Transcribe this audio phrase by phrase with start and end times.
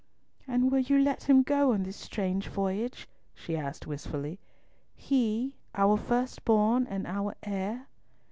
[0.47, 4.39] "And will you let him go on this strange voyage?" she asked wistfully,
[4.95, 7.85] "he, our first born, and our heir."